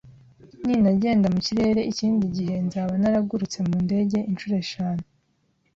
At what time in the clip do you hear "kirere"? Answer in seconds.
1.47-1.81